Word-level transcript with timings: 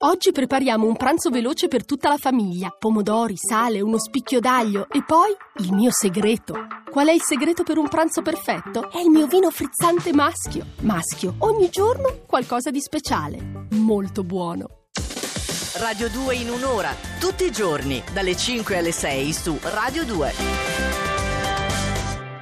Oggi 0.00 0.30
prepariamo 0.30 0.86
un 0.86 0.94
pranzo 0.94 1.28
veloce 1.28 1.66
per 1.66 1.84
tutta 1.84 2.08
la 2.08 2.18
famiglia. 2.18 2.68
Pomodori, 2.70 3.34
sale, 3.36 3.80
uno 3.80 3.98
spicchio 3.98 4.38
d'aglio 4.38 4.86
e 4.88 5.02
poi 5.02 5.34
il 5.56 5.72
mio 5.72 5.90
segreto. 5.90 6.54
Qual 6.88 7.08
è 7.08 7.12
il 7.12 7.20
segreto 7.20 7.64
per 7.64 7.78
un 7.78 7.88
pranzo 7.88 8.22
perfetto? 8.22 8.92
È 8.92 9.00
il 9.00 9.10
mio 9.10 9.26
vino 9.26 9.50
frizzante 9.50 10.12
maschio. 10.12 10.66
Maschio, 10.82 11.34
ogni 11.38 11.68
giorno 11.68 12.20
qualcosa 12.28 12.70
di 12.70 12.80
speciale. 12.80 13.66
Molto 13.70 14.22
buono. 14.22 14.84
Radio 15.78 16.08
2 16.08 16.34
in 16.36 16.50
un'ora, 16.50 16.94
tutti 17.18 17.46
i 17.46 17.50
giorni, 17.50 18.00
dalle 18.12 18.36
5 18.36 18.76
alle 18.76 18.92
6 18.92 19.32
su 19.32 19.58
Radio 19.62 20.04
2. 20.04 20.87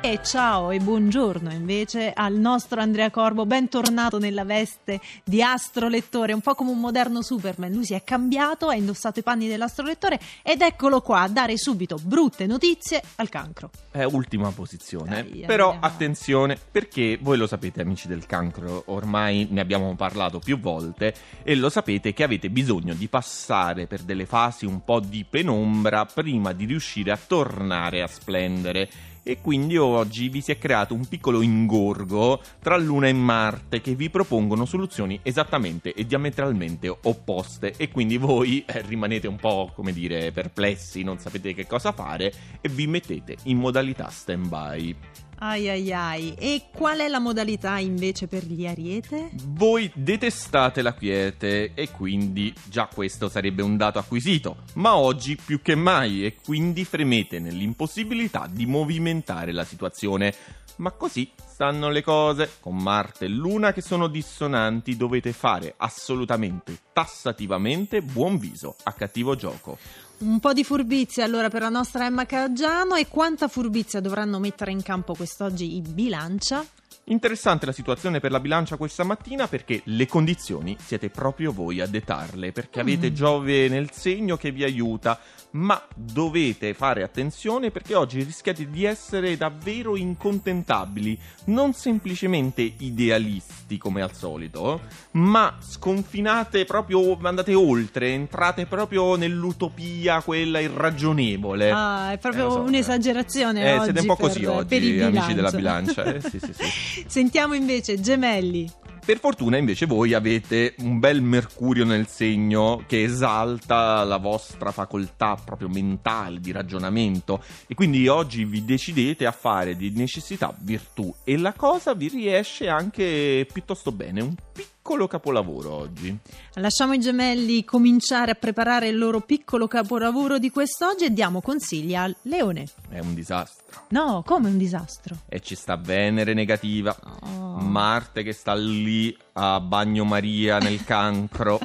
E 0.07 0.21
ciao 0.23 0.71
e 0.71 0.79
buongiorno 0.79 1.51
invece 1.53 2.13
al 2.13 2.35
nostro 2.35 2.81
Andrea 2.81 3.11
Corbo, 3.11 3.45
bentornato 3.45 4.21
nella 4.21 4.45
veste 4.45 5.01
di 5.25 5.43
astrolettore, 5.43 6.33
un 6.33 6.41
po' 6.41 6.55
come 6.55 6.71
un 6.71 6.79
moderno 6.79 7.23
Superman. 7.23 7.73
Lui 7.73 7.85
si 7.85 7.95
è 7.95 8.05
cambiato, 8.05 8.69
ha 8.69 8.77
indossato 8.77 9.19
i 9.19 9.25
panni 9.25 9.49
dell'astrolettore 9.49 10.21
ed 10.45 10.61
eccolo 10.61 11.01
qua 11.01 11.23
a 11.23 11.29
dare 11.29 11.59
subito 11.59 11.99
brutte 12.01 12.47
notizie 12.47 13.03
al 13.17 13.29
cancro. 13.29 13.71
È 13.91 14.05
ultima 14.05 14.53
posizione, 14.53 15.25
Dai, 15.25 15.43
però 15.45 15.73
andiamo. 15.73 15.87
attenzione 15.93 16.57
perché 16.71 17.19
voi 17.21 17.37
lo 17.37 17.49
sapete 17.49 17.81
amici 17.81 18.07
del 18.07 18.27
cancro, 18.27 18.85
ormai 18.87 19.49
ne 19.51 19.61
abbiamo 19.61 19.93
parlato 19.97 20.39
più 20.39 20.61
volte 20.61 21.15
e 21.43 21.57
lo 21.57 21.69
sapete 21.69 22.13
che 22.13 22.23
avete 22.23 22.49
bisogno 22.49 22.95
di 22.95 23.09
passare 23.09 23.89
per 23.89 24.03
delle 24.03 24.25
fasi 24.25 24.67
un 24.67 24.85
po' 24.85 25.01
di 25.01 25.27
penombra 25.29 26.05
prima 26.07 26.53
di 26.53 26.65
riuscire 26.65 27.11
a 27.11 27.19
tornare 27.19 28.03
a 28.03 28.07
splendere. 28.07 29.15
E 29.29 29.41
quindi 29.41 29.77
oggi 29.77 30.29
vi 30.29 30.41
si 30.41 30.53
è 30.53 30.57
creato 30.57 30.95
un 30.95 31.05
piccolo 31.05 31.43
ingorgo 31.43 32.41
tra 32.61 32.77
Luna 32.77 33.09
e 33.09 33.13
Marte 33.13 33.81
che 33.81 33.97
vi 33.97 34.09
propongono 34.09 34.65
soluzioni 34.65 35.19
esattamente 35.25 35.93
e 35.95 36.07
diametralmente 36.07 36.89
opposte 36.89 37.75
e 37.77 37.91
quindi 37.91 38.19
voi 38.19 38.65
eh, 38.65 38.83
rimanete 38.83 39.27
un 39.27 39.35
po' 39.35 39.73
come 39.75 39.93
dire 39.93 40.31
perplessi, 40.31 41.03
non 41.03 41.19
sapete 41.19 41.55
che 41.55 41.67
cosa 41.67 41.91
fare 41.91 42.33
e 42.61 42.69
vi 42.69 42.87
mettete 42.87 43.35
in 43.47 43.59
modalità 43.59 44.09
stand-by. 44.11 45.26
Ai 45.39 45.69
ai 45.69 45.93
ai. 45.93 46.35
E 46.39 46.69
qual 46.73 46.99
è 46.99 47.09
la 47.09 47.19
modalità 47.19 47.79
invece 47.79 48.27
per 48.27 48.45
gli 48.45 48.67
ariete? 48.67 49.31
Voi 49.49 49.91
detestate 49.95 50.81
la 50.81 50.95
quiete 50.95 51.75
e 51.75 51.91
quindi 51.91 52.55
già 52.65 52.89
questo 52.93 53.29
sarebbe 53.29 53.63
un 53.63 53.77
dato 53.77 53.99
acquisito, 53.99 54.63
ma 54.75 54.97
oggi 54.97 55.37
più 55.37 55.61
che 55.61 55.75
mai 55.75 56.25
e 56.25 56.37
quindi 56.43 56.85
fremete 56.85 57.39
nell'impossibilità 57.39 58.49
di 58.51 58.65
movimentare 58.65 59.53
la 59.53 59.65
situazione. 59.65 60.35
Ma 60.77 60.91
così 60.91 61.31
stanno 61.47 61.89
le 61.89 62.03
cose, 62.03 62.57
con 62.61 62.77
Marte 62.77 63.25
e 63.25 63.29
Luna 63.29 63.73
che 63.73 63.81
sono 63.81 64.09
dissonanti 64.09 64.97
dovete 64.97 65.33
fare 65.33 65.75
assolutamente, 65.79 66.79
tassativamente 66.93 68.03
buon 68.03 68.37
viso 68.37 68.77
a 68.83 68.93
cattivo 68.93 69.37
gioco. 69.37 69.79
Un 70.19 70.41
po' 70.41 70.55
di 70.55 70.65
furbizia 70.65 71.25
allora 71.25 71.51
per 71.51 71.61
la 71.61 71.69
nostra 71.69 72.07
Emma 72.07 72.25
Caggiano 72.25 72.95
e 72.95 73.07
quanta 73.07 73.49
furbizia 73.49 74.01
dovranno 74.01 74.39
mettere 74.39 74.71
in 74.71 74.83
campo 74.83 75.15
quest'oggi 75.15 75.77
i 75.77 75.83
bilancia? 75.83 76.65
Interessante 77.09 77.67
la 77.67 77.71
situazione 77.73 78.19
per 78.19 78.33
la 78.33 78.41
bilancia 78.41 78.77
questa 78.77 79.05
mattina 79.05 79.47
perché 79.47 79.81
le 79.85 80.09
condizioni 80.09 80.77
siete 80.85 81.09
proprio 81.09 81.53
voi 81.53 81.81
a 81.81 81.87
dettarle, 81.87 82.51
perché 82.51 82.81
avete 82.81 83.13
Giove 83.13 83.69
nel 83.69 83.93
segno 83.93 84.37
che 84.37 84.51
vi 84.51 84.65
aiuta, 84.65 85.17
ma 85.51 85.81
dovete 85.95 86.75
fare 86.75 87.05
attenzione 87.05 87.71
perché 87.71 87.95
oggi 87.95 88.25
rischiate 88.25 88.69
di 88.69 88.85
essere 88.85 89.37
davvero 89.37 89.95
incontentabili, 89.97 91.17
non 91.45 91.75
semplicemente 91.75 92.63
idealisti 92.79 93.79
come 93.79 94.03
al 94.03 94.13
solito, 94.13 94.81
ma 95.13 95.55
sconfinate 95.61 96.65
proprio, 96.65 97.17
andate 97.23 97.55
oltre, 97.55 98.09
entrate 98.15 98.67
proprio 98.67 99.15
nell'utopia, 99.15 100.23
quella 100.23 100.59
irragionevole. 100.59 101.71
Ah, 101.71 102.11
è 102.11 102.19
proprio 102.19 102.49
Eh, 102.49 102.51
so, 102.51 102.61
un'esagerazione 102.63 103.63
Eh, 103.63 103.75
oggi 103.75 103.85
siete 103.85 104.01
un 104.01 104.07
po' 104.07 104.17
per- 104.17 104.27
così 104.27 104.41
per 104.41 104.49
oggi, 104.51 105.01
amici 105.01 105.35
della 105.35 105.51
bilancia. 105.53 106.03
bilancia. 106.03 106.15
Eh, 106.15 106.21
sì, 106.21 106.41
sì, 106.41 106.53
sì. 106.53 106.95
Sentiamo 107.07 107.55
invece 107.55 108.01
Gemelli. 108.01 108.71
Per 109.05 109.21
fortuna 109.21 109.57
invece 109.57 109.87
voi 109.87 110.15
avete 110.15 110.75
un 110.79 110.99
bel 110.99 111.23
Mercurio 111.23 111.85
nel 111.85 112.09
segno 112.09 112.83
che 112.89 113.05
esalta 113.05 114.03
la 114.03 114.17
vostra 114.17 114.73
facoltà 114.73 115.37
proprio 115.37 115.69
mentale 115.69 116.41
di 116.41 116.51
ragionamento 116.51 117.41
e 117.69 117.75
quindi 117.75 118.09
oggi 118.09 118.45
vi 118.45 118.65
decidete 118.65 119.25
a 119.25 119.31
fare 119.31 119.77
di 119.77 119.91
necessità 119.91 120.53
virtù 120.59 121.15
e 121.23 121.37
la 121.37 121.53
cosa 121.53 121.95
vi 121.95 122.09
riesce 122.09 122.69
anche 122.69 123.47
piuttosto 123.53 123.93
bene, 123.93 124.23
un 124.23 124.35
piccolo 124.35 124.76
capolavoro 125.09 125.73
oggi. 125.73 126.17
Lasciamo 126.55 126.93
i 126.95 127.01
gemelli 127.01 127.65
cominciare 127.65 128.31
a 128.31 128.35
preparare 128.35 128.89
il 128.89 128.97
loro 128.97 129.21
piccolo 129.21 129.67
capolavoro 129.67 130.39
di 130.39 130.51
quest'oggi 130.51 131.05
e 131.07 131.13
diamo 131.13 131.41
consigli 131.41 131.95
al 131.95 132.15
Leone. 132.23 132.67
È 132.89 133.01
un 133.01 133.15
disastro. 133.15 133.87
No, 133.89 134.23
come 134.25 134.49
un 134.49 134.57
disastro. 134.57 135.17
E 135.29 135.41
ci 135.41 135.55
sta 135.57 135.77
Venere 135.77 136.35
negativa, 136.35 136.97
Oh. 137.23 137.59
Marte 137.59 138.23
che 138.23 138.33
sta 138.33 138.55
lì 138.55 139.17
a 139.35 139.61
bagnomaria 139.61 140.59
nel 140.59 140.85
cancro. 140.85 141.59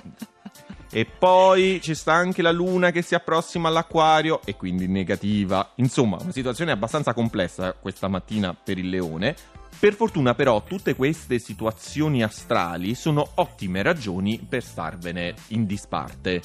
E 0.94 1.06
poi 1.06 1.80
ci 1.82 1.96
sta 1.96 2.14
anche 2.14 2.42
la 2.42 2.52
luna 2.52 2.92
che 2.92 3.02
si 3.02 3.16
approssima 3.16 3.70
all'acquario 3.70 4.42
e 4.44 4.58
quindi 4.58 4.88
negativa. 4.88 5.72
Insomma, 5.76 6.18
una 6.20 6.34
situazione 6.34 6.72
abbastanza 6.72 7.14
complessa 7.14 7.74
questa 7.74 8.10
mattina 8.10 8.54
per 8.54 8.78
il 8.78 8.90
leone. 8.90 9.36
Per 9.80 9.96
fortuna 9.96 10.36
però 10.36 10.64
tutte 10.64 10.96
queste 10.96 11.40
situazioni 11.40 12.22
astrali 12.24 12.94
sono 12.94 13.28
ottime 13.36 13.82
ragioni 13.82 14.40
per 14.48 14.64
starvene 14.64 15.34
in 15.48 15.66
disparte, 15.66 16.42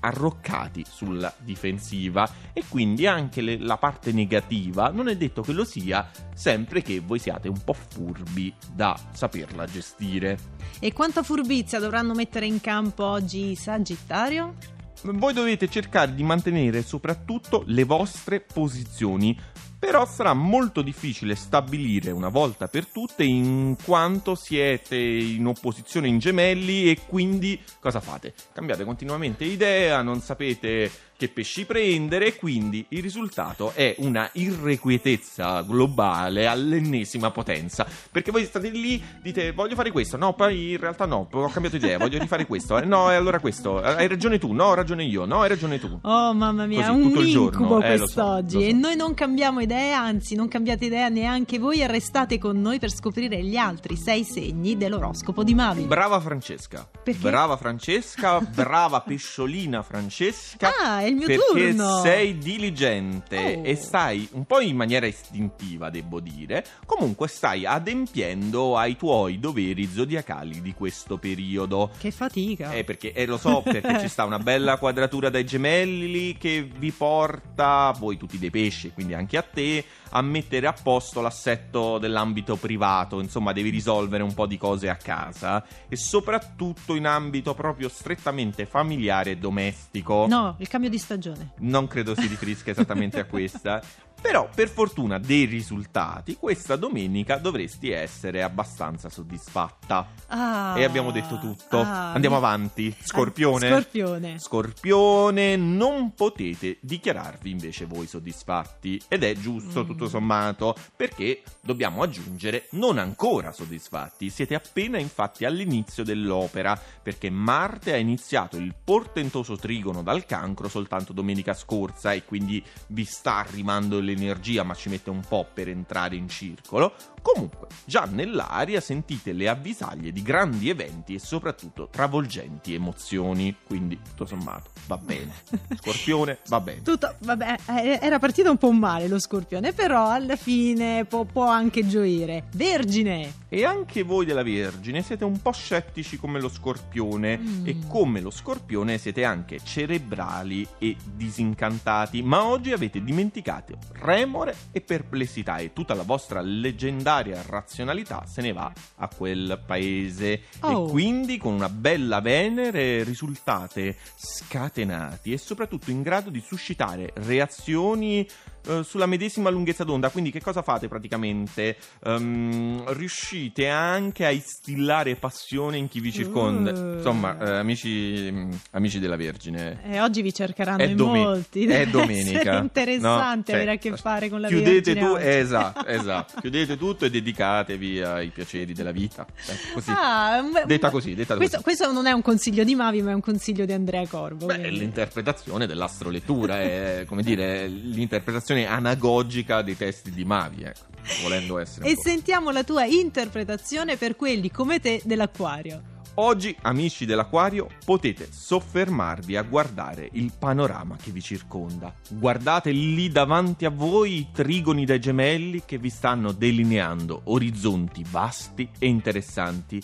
arroccati 0.00 0.84
sulla 0.86 1.32
difensiva 1.38 2.28
e 2.52 2.64
quindi 2.68 3.06
anche 3.06 3.40
le- 3.40 3.58
la 3.58 3.76
parte 3.76 4.12
negativa 4.12 4.90
non 4.90 5.08
è 5.08 5.16
detto 5.16 5.42
che 5.42 5.52
lo 5.52 5.64
sia 5.64 6.10
sempre 6.34 6.82
che 6.82 7.00
voi 7.00 7.18
siate 7.20 7.48
un 7.48 7.62
po' 7.62 7.72
furbi 7.72 8.52
da 8.74 8.98
saperla 9.12 9.64
gestire. 9.66 10.38
E 10.80 10.92
quanta 10.92 11.22
furbizia 11.22 11.78
dovranno 11.78 12.14
mettere 12.14 12.46
in 12.46 12.60
campo 12.60 13.04
oggi 13.04 13.52
i 13.52 13.54
Sagittario? 13.56 14.56
Voi 15.04 15.32
dovete 15.32 15.68
cercare 15.68 16.14
di 16.14 16.22
mantenere 16.22 16.82
soprattutto 16.82 17.64
le 17.66 17.82
vostre 17.82 18.40
posizioni. 18.40 19.36
Però 19.82 20.06
sarà 20.06 20.32
molto 20.32 20.80
difficile 20.80 21.34
stabilire 21.34 22.12
una 22.12 22.28
volta 22.28 22.68
per 22.68 22.86
tutte 22.86 23.24
in 23.24 23.74
quanto 23.84 24.36
siete 24.36 24.94
in 24.96 25.44
opposizione 25.44 26.06
in 26.06 26.20
gemelli 26.20 26.88
e 26.88 27.00
quindi 27.04 27.60
cosa 27.80 27.98
fate? 27.98 28.32
Cambiate 28.52 28.84
continuamente 28.84 29.42
idea, 29.42 30.00
non 30.02 30.20
sapete 30.20 30.88
che 31.22 31.28
pesci 31.28 31.64
prendere 31.64 32.26
e 32.26 32.36
quindi 32.36 32.84
il 32.88 33.00
risultato 33.00 33.70
è 33.76 33.94
una 33.98 34.28
irrequietezza 34.32 35.62
globale 35.62 36.48
all'ennesima 36.48 37.30
potenza. 37.30 37.86
Perché 38.10 38.32
voi 38.32 38.44
state 38.44 38.70
lì, 38.70 39.00
dite 39.22 39.52
voglio 39.52 39.76
fare 39.76 39.92
questo, 39.92 40.16
no, 40.16 40.34
poi 40.34 40.72
in 40.72 40.78
realtà 40.78 41.06
no, 41.06 41.28
ho 41.30 41.48
cambiato 41.48 41.76
idea, 41.76 41.96
voglio 41.96 42.18
rifare 42.18 42.44
questo, 42.44 42.76
eh, 42.76 42.84
no, 42.84 43.08
e 43.12 43.14
allora 43.14 43.38
questo, 43.38 43.80
hai 43.80 44.08
ragione 44.08 44.38
tu, 44.40 44.50
no, 44.50 44.64
ho 44.64 44.74
ragione 44.74 45.04
io, 45.04 45.24
no, 45.24 45.42
hai 45.42 45.48
ragione 45.48 45.78
tu. 45.78 45.96
Oh 46.02 46.34
mamma 46.34 46.66
mia, 46.66 46.88
Così, 46.88 46.98
un 46.98 47.26
incubo 47.26 47.80
Eh, 47.80 47.98
lo 47.98 48.08
so, 48.08 48.14
quest'oggi 48.14 48.54
lo 48.56 48.60
so. 48.62 48.66
e 48.66 48.72
noi 48.72 48.96
non 48.96 49.14
cambiamo 49.14 49.60
idea, 49.60 50.00
anzi 50.00 50.34
non 50.34 50.48
cambiate 50.48 50.86
idea 50.86 51.08
neanche 51.08 51.60
voi 51.60 51.82
e 51.82 51.86
restate 51.86 52.38
con 52.38 52.60
noi 52.60 52.80
per 52.80 52.90
scoprire 52.90 53.44
gli 53.44 53.56
altri 53.56 53.96
sei 53.96 54.24
segni 54.24 54.76
dell'oroscopo 54.76 55.44
di 55.44 55.54
Mavi. 55.54 55.84
Brava 55.84 56.18
Francesca. 56.18 56.88
Perché? 57.04 57.20
Brava 57.20 57.56
Francesca, 57.56 58.40
brava 58.40 59.00
pesciolina 59.02 59.82
Francesca. 59.82 60.70
Ah, 60.82 61.00
è 61.00 61.11
il 61.12 61.18
mio 61.18 61.26
perché 61.26 61.70
turno. 61.74 62.00
sei 62.02 62.38
diligente 62.38 63.36
Oh. 63.42 63.62
e 63.64 63.76
stai 63.76 64.28
un 64.32 64.44
po' 64.44 64.60
in 64.60 64.76
maniera 64.76 65.06
istintiva, 65.06 65.90
devo 65.90 66.20
dire. 66.20 66.64
Comunque 66.86 67.28
stai 67.28 67.64
adempiendo 67.66 68.76
ai 68.76 68.96
tuoi 68.96 69.38
doveri 69.38 69.86
zodiacali 69.90 70.60
di 70.60 70.74
questo 70.74 71.16
periodo. 71.18 71.90
Che 71.98 72.10
fatica. 72.10 72.72
Eh, 72.72 72.84
perché 72.84 73.12
eh, 73.12 73.26
lo 73.26 73.36
so, 73.38 73.62
perché 73.62 74.00
ci 74.00 74.08
sta 74.08 74.24
una 74.24 74.38
bella 74.38 74.76
quadratura 74.78 75.30
dai 75.30 75.44
gemelli 75.44 76.36
che 76.36 76.62
vi 76.78 76.90
porta, 76.90 77.94
voi 77.98 78.16
tutti 78.16 78.38
dei 78.38 78.50
pesci, 78.50 78.90
quindi 78.92 79.14
anche 79.14 79.36
a 79.36 79.42
te, 79.42 79.84
a 80.10 80.20
mettere 80.22 80.66
a 80.66 80.74
posto 80.80 81.20
l'assetto 81.20 81.98
dell'ambito 81.98 82.56
privato. 82.56 83.20
Insomma, 83.20 83.52
devi 83.52 83.70
risolvere 83.70 84.22
un 84.22 84.34
po' 84.34 84.46
di 84.46 84.58
cose 84.58 84.88
a 84.88 84.96
casa 84.96 85.64
e 85.88 85.96
soprattutto 85.96 86.94
in 86.94 87.06
ambito 87.06 87.54
proprio 87.54 87.88
strettamente 87.88 88.66
familiare 88.66 89.32
e 89.32 89.36
domestico. 89.36 90.26
No, 90.28 90.54
il 90.58 90.68
cambio 90.68 90.88
di 90.92 90.98
stagione. 90.98 91.52
Non 91.60 91.88
credo 91.88 92.14
si 92.14 92.26
riferisca 92.26 92.70
esattamente 92.70 93.18
a 93.18 93.24
questa. 93.24 93.80
Però, 94.22 94.48
per 94.54 94.68
fortuna 94.68 95.18
dei 95.18 95.44
risultati, 95.46 96.36
questa 96.36 96.76
domenica 96.76 97.36
dovresti 97.38 97.90
essere 97.90 98.42
abbastanza 98.42 99.08
soddisfatta. 99.10 100.08
Ah, 100.28 100.74
E 100.78 100.84
abbiamo 100.84 101.10
detto 101.10 101.38
tutto. 101.38 101.80
ah, 101.80 102.12
Andiamo 102.12 102.38
mi- 102.38 102.44
avanti. 102.44 102.96
Scorpione. 103.02 103.66
Ah, 103.66 103.70
Scorpione. 103.80 104.38
Scorpione, 104.38 105.56
non 105.56 106.14
potete 106.14 106.78
dichiararvi 106.80 107.50
invece 107.50 107.84
voi 107.84 108.06
soddisfatti. 108.06 109.00
Ed 109.08 109.22
è 109.24 109.34
giusto, 109.34 109.82
Mm. 109.82 109.86
tutto 109.86 110.08
sommato, 110.08 110.74
perché 110.96 111.42
dobbiamo 111.60 112.02
aggiungere 112.02 112.68
non 112.72 112.98
ancora 112.98 113.52
soddisfatti. 113.52 114.30
Siete 114.30 114.54
appena 114.54 114.98
infatti 114.98 115.44
all'inizio 115.44 116.04
dell'opera, 116.04 116.78
perché 117.02 117.28
Marte 117.28 117.92
ha 117.92 117.96
iniziato 117.96 118.56
il 118.56 118.72
portentoso 118.82 119.56
trigono 119.56 120.02
dal 120.02 120.24
cancro 120.26 120.68
soltanto 120.68 121.12
domenica 121.12 121.54
scorsa 121.54 122.12
e 122.12 122.24
quindi 122.24 122.62
vi 122.88 123.04
sta 123.04 123.36
arrivando 123.36 123.98
l'energia, 124.14 124.62
ma 124.62 124.74
ci 124.74 124.88
mette 124.88 125.10
un 125.10 125.20
po' 125.26 125.46
per 125.52 125.68
entrare 125.68 126.16
in 126.16 126.28
circolo. 126.28 126.92
Comunque, 127.22 127.68
già 127.84 128.04
nell'aria 128.10 128.80
sentite 128.80 129.32
le 129.32 129.48
avvisaglie 129.48 130.10
di 130.12 130.22
grandi 130.22 130.68
eventi 130.68 131.14
e 131.14 131.18
soprattutto 131.20 131.88
travolgenti 131.90 132.74
emozioni. 132.74 133.56
Quindi, 133.64 133.98
tutto 134.02 134.26
sommato, 134.26 134.70
va 134.86 134.96
bene. 134.98 135.32
Scorpione, 135.80 136.38
va 136.48 136.60
bene. 136.60 136.82
Tutto, 136.82 137.14
vabbè, 137.20 137.56
eh, 137.68 137.98
era 138.02 138.18
partito 138.18 138.50
un 138.50 138.56
po' 138.58 138.72
male 138.72 139.06
lo 139.08 139.20
scorpione, 139.20 139.72
però 139.72 140.08
alla 140.08 140.36
fine 140.36 141.04
può, 141.04 141.24
può 141.24 141.46
anche 141.46 141.86
gioire. 141.86 142.44
Vergine! 142.54 143.40
E 143.48 143.64
anche 143.64 144.02
voi 144.02 144.24
della 144.24 144.42
Vergine 144.42 145.02
siete 145.02 145.24
un 145.24 145.40
po' 145.40 145.52
scettici 145.52 146.16
come 146.16 146.40
lo 146.40 146.48
Scorpione 146.48 147.38
Mm. 147.38 147.66
e 147.66 147.76
come 147.86 148.20
lo 148.20 148.30
Scorpione 148.30 148.98
siete 148.98 149.24
anche 149.24 149.60
cerebrali 149.62 150.66
e 150.78 150.96
disincantati, 151.14 152.22
ma 152.22 152.44
oggi 152.44 152.72
avete 152.72 153.02
dimenticato 153.02 153.76
remore 154.02 154.54
e 154.72 154.80
perplessità 154.80 155.58
e 155.58 155.72
tutta 155.72 155.94
la 155.94 156.02
vostra 156.02 156.40
leggendaria 156.40 157.42
razionalità 157.46 158.24
se 158.26 158.42
ne 158.42 158.52
va 158.52 158.72
a 158.96 159.08
quel 159.08 159.62
paese 159.64 160.40
Oh. 160.60 160.86
e 160.86 160.90
quindi 160.90 161.38
con 161.38 161.54
una 161.54 161.68
bella 161.68 162.20
Venere 162.20 163.02
risultate 163.04 163.96
scatenati 164.16 165.32
e 165.32 165.38
soprattutto 165.38 165.90
in 165.90 166.02
grado 166.02 166.30
di 166.30 166.40
suscitare 166.40 167.12
reazioni 167.14 168.26
eh, 168.66 168.82
sulla 168.84 169.06
medesima 169.06 169.50
lunghezza 169.50 169.84
d'onda. 169.84 170.10
Quindi, 170.10 170.30
che 170.30 170.40
cosa 170.40 170.62
fate 170.62 170.88
praticamente? 170.88 171.76
Ehm, 172.04 172.84
riuscite 172.94 173.68
anche 173.68 174.24
a 174.26 174.30
instillare 174.30 175.14
passione 175.16 175.76
in 175.76 175.88
chi 175.88 176.00
vi 176.00 176.12
circonda. 176.12 176.70
Uh. 176.72 176.94
Insomma, 176.96 177.38
eh, 177.38 177.58
amici, 177.58 178.28
mm, 178.30 178.50
amici 178.72 178.98
della 178.98 179.16
Vergine. 179.16 179.80
Eh, 179.84 180.00
oggi 180.00 180.22
vi 180.22 180.32
cercheranno 180.32 180.82
È 180.82 180.86
in 180.86 180.96
dome- 180.96 181.18
molti. 181.18 181.64
è 181.66 181.86
domenica. 181.90 182.38
essere 182.40 182.58
interessante 182.58 183.52
No? 183.52 183.58
avere 183.58 183.70
a 183.72 183.78
Cioè, 183.78 183.90
che 183.92 183.96
fare 183.96 184.28
con 184.28 184.40
la 184.40 184.48
Chiudete 184.48 184.94
Vergine 184.94 185.00
tu, 185.06 185.16
esatto, 185.16 185.86
esatto. 185.86 186.40
Chiudete 186.40 186.76
tutto 186.76 187.04
e 187.04 187.10
dedicatevi 187.10 188.02
ai 188.02 188.28
piaceri 188.28 188.72
della 188.72 188.92
vita. 188.92 189.26
Ecco, 189.46 189.74
così. 189.74 189.90
Ah, 189.90 190.42
Detta 190.66 190.90
così, 190.90 191.14
detta 191.14 191.36
questo, 191.36 191.60
così. 191.60 191.62
questo 191.64 191.92
non 191.92 192.06
è 192.06 192.12
un 192.12 192.22
consiglio 192.22 192.64
di 192.64 192.74
Mavi, 192.74 193.02
ma 193.02 193.10
è 193.10 193.14
un 193.14 193.20
consiglio 193.20 193.64
di 193.64 193.72
Andrea 193.72 194.06
Corvo. 194.06 194.46
Beh, 194.46 194.60
è 194.60 194.70
l'interpretazione 194.70 195.66
dell'astrolettura, 195.66 196.60
è 196.60 197.04
come 197.06 197.22
dire, 197.22 197.66
l'interpretazione 197.66 198.51
anagogica 198.52 199.62
dei 199.62 199.76
testi 199.76 200.10
di 200.10 200.24
Mavi, 200.24 200.62
ecco, 200.62 200.86
volendo 201.22 201.58
essere. 201.58 201.88
E 201.90 201.94
sentiamo 201.96 202.50
la 202.50 202.64
tua 202.64 202.84
interpretazione 202.84 203.96
per 203.96 204.16
quelli 204.16 204.50
come 204.50 204.80
te 204.80 205.00
dell'acquario. 205.04 205.90
Oggi, 206.16 206.54
amici 206.60 207.06
dell'Aquario, 207.06 207.68
potete 207.86 208.28
soffermarvi 208.30 209.34
a 209.34 209.42
guardare 209.42 210.10
il 210.12 210.30
panorama 210.38 210.96
che 210.96 211.10
vi 211.10 211.22
circonda. 211.22 211.94
Guardate 212.10 212.70
lì 212.70 213.08
davanti 213.08 213.64
a 213.64 213.70
voi 213.70 214.18
i 214.18 214.28
trigoni 214.30 214.84
dai 214.84 215.00
gemelli 215.00 215.62
che 215.64 215.78
vi 215.78 215.88
stanno 215.88 216.32
delineando 216.32 217.22
orizzonti 217.24 218.04
vasti 218.10 218.68
e 218.78 218.88
interessanti, 218.88 219.80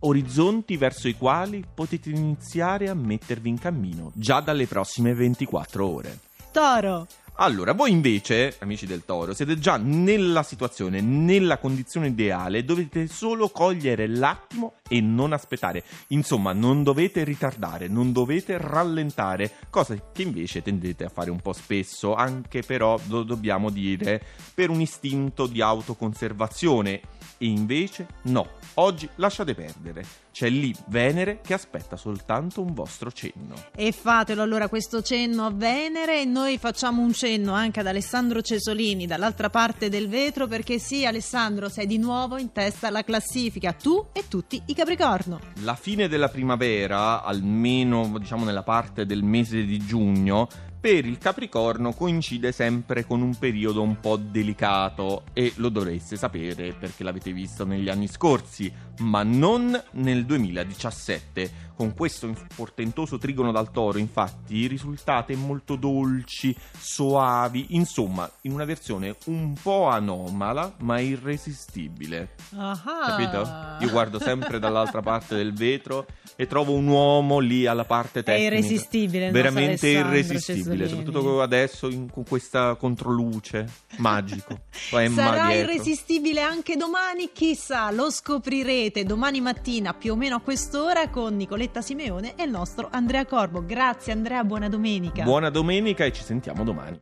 orizzonti 0.00 0.76
verso 0.76 1.08
i 1.08 1.16
quali 1.16 1.64
potete 1.74 2.10
iniziare 2.10 2.90
a 2.90 2.94
mettervi 2.94 3.48
in 3.48 3.58
cammino 3.58 4.12
già 4.14 4.40
dalle 4.40 4.66
prossime 4.66 5.14
24 5.14 5.86
ore. 5.86 6.18
Toro, 6.52 7.06
Allora, 7.38 7.72
voi 7.72 7.90
invece, 7.90 8.54
amici 8.60 8.86
del 8.86 9.04
Toro, 9.04 9.34
siete 9.34 9.58
già 9.58 9.76
nella 9.76 10.44
situazione, 10.44 11.00
nella 11.00 11.58
condizione 11.58 12.06
ideale, 12.06 12.64
dovete 12.64 13.08
solo 13.08 13.48
cogliere 13.48 14.06
l'attimo 14.06 14.74
e 14.88 15.00
non 15.00 15.32
aspettare. 15.32 15.82
Insomma, 16.08 16.52
non 16.52 16.84
dovete 16.84 17.24
ritardare, 17.24 17.88
non 17.88 18.12
dovete 18.12 18.56
rallentare, 18.56 19.50
cosa 19.68 19.96
che 20.12 20.22
invece 20.22 20.62
tendete 20.62 21.06
a 21.06 21.08
fare 21.08 21.32
un 21.32 21.40
po' 21.40 21.52
spesso, 21.52 22.14
anche 22.14 22.62
però, 22.62 23.00
lo 23.08 23.24
dobbiamo 23.24 23.68
dire, 23.68 24.22
per 24.54 24.70
un 24.70 24.80
istinto 24.80 25.48
di 25.48 25.60
autoconservazione. 25.60 27.00
E 27.38 27.46
invece 27.46 28.06
no, 28.22 28.48
oggi 28.74 29.08
lasciate 29.16 29.54
perdere. 29.54 30.04
C'è 30.32 30.48
lì 30.48 30.74
Venere 30.86 31.40
che 31.42 31.54
aspetta 31.54 31.96
soltanto 31.96 32.60
un 32.60 32.74
vostro 32.74 33.12
cenno. 33.12 33.54
e 33.76 33.92
fatelo 33.92 34.42
allora 34.42 34.68
questo 34.68 35.00
cenno 35.00 35.46
a 35.46 35.50
Venere 35.52 36.20
e 36.20 36.24
noi 36.24 36.58
facciamo 36.58 37.02
un 37.02 37.12
cenno 37.12 37.52
anche 37.52 37.80
ad 37.80 37.86
Alessandro 37.86 38.42
Cesolini 38.42 39.06
dall'altra 39.06 39.48
parte 39.48 39.88
del 39.88 40.08
vetro 40.08 40.48
perché 40.48 40.78
sì 40.80 41.06
Alessandro 41.06 41.68
sei 41.68 41.86
di 41.86 41.98
nuovo 41.98 42.36
in 42.36 42.50
testa 42.50 42.88
alla 42.88 43.04
classifica, 43.04 43.72
tu 43.72 44.06
e 44.12 44.26
tutti 44.26 44.60
i 44.66 44.74
Capricorno. 44.74 45.38
La 45.62 45.76
fine 45.76 46.08
della 46.08 46.28
primavera, 46.28 47.22
almeno 47.22 48.18
diciamo 48.18 48.44
nella 48.44 48.64
parte 48.64 49.06
del 49.06 49.22
mese 49.22 49.64
di 49.64 49.78
giugno, 49.78 50.48
per 50.84 51.06
il 51.06 51.16
Capricorno 51.16 51.94
coincide 51.94 52.52
sempre 52.52 53.06
con 53.06 53.22
un 53.22 53.34
periodo 53.38 53.80
un 53.80 54.00
po' 54.00 54.16
delicato 54.16 55.22
e 55.32 55.50
lo 55.56 55.70
dovreste 55.70 56.14
sapere 56.14 56.74
perché 56.74 57.02
l'avete 57.02 57.32
visto 57.32 57.64
negli 57.64 57.88
anni 57.88 58.06
scorsi, 58.06 58.70
ma 58.98 59.22
non 59.22 59.82
nel 59.92 60.26
2017. 60.26 61.72
Con 61.76 61.92
questo 61.94 62.32
portentoso 62.54 63.18
trigono 63.18 63.50
dal 63.50 63.70
toro, 63.72 63.98
infatti, 63.98 64.66
risultate 64.68 65.34
molto 65.34 65.74
dolci, 65.74 66.54
soavi, 66.78 67.66
insomma, 67.70 68.30
in 68.42 68.52
una 68.52 68.64
versione 68.64 69.16
un 69.26 69.54
po' 69.60 69.88
anomala, 69.88 70.72
ma 70.78 71.00
irresistibile. 71.00 72.34
Ah. 72.56 72.80
Capito? 73.06 73.84
Io 73.84 73.90
guardo 73.90 74.20
sempre 74.20 74.58
dall'altra 74.60 75.02
parte 75.02 75.34
del 75.34 75.52
vetro 75.52 76.06
e 76.36 76.46
trovo 76.46 76.72
un 76.74 76.86
uomo 76.86 77.38
lì 77.40 77.66
alla 77.66 77.84
parte 77.84 78.20
È 78.20 78.22
tecnica. 78.22 78.54
irresistibile 78.54 79.26
il 79.26 79.32
nostro 79.32 79.42
Veramente 79.52 79.86
Alessandro 79.88 80.16
irresistibile, 80.16 80.76
Cesolini. 80.86 80.88
soprattutto 80.88 81.42
adesso 81.42 81.88
in- 81.90 82.10
con 82.10 82.24
questa 82.24 82.74
controluce 82.76 83.68
magico. 83.96 84.60
Sarà 84.70 85.46
dietro. 85.48 85.72
irresistibile 85.72 86.40
anche 86.40 86.76
domani, 86.76 87.30
chissà, 87.32 87.90
lo 87.90 88.10
scoprirete 88.10 89.04
domani 89.04 89.40
mattina 89.40 89.92
più 89.94 90.12
o 90.12 90.16
meno 90.16 90.36
a 90.36 90.40
quest'ora 90.40 91.08
con 91.08 91.40
Nicoletta 91.64 91.80
Simeone 91.80 92.34
e 92.36 92.44
il 92.44 92.50
nostro 92.50 92.88
Andrea 92.90 93.24
Corbo. 93.24 93.64
Grazie 93.64 94.12
Andrea, 94.12 94.44
buona 94.44 94.68
domenica. 94.68 95.24
Buona 95.24 95.48
domenica 95.48 96.04
e 96.04 96.12
ci 96.12 96.22
sentiamo 96.22 96.62
domani. 96.62 97.00